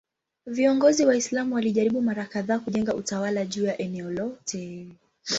[0.45, 4.87] Viongozi Waislamu walijaribu mara kadhaa kujenga utawala juu ya eneo lote.